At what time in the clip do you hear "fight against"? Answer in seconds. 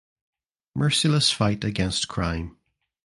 1.29-2.07